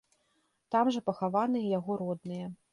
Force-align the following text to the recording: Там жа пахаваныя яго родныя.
Там 0.77 0.89
жа 0.95 1.05
пахаваныя 1.11 1.71
яго 1.77 2.01
родныя. 2.03 2.53